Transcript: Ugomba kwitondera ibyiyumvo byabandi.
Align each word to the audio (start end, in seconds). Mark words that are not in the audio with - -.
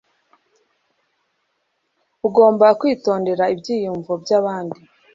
Ugomba 2.27 2.67
kwitondera 2.79 3.43
ibyiyumvo 3.53 4.11
byabandi. 4.23 4.79